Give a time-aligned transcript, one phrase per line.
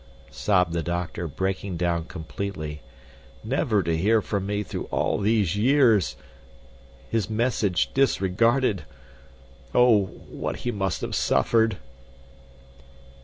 [0.31, 2.81] sobbed the doctor, breaking down completely.
[3.43, 6.15] "Never to hear from me through all these years.
[7.11, 8.85] His message disregarded.
[9.75, 11.77] Oh, what he must have suffered!"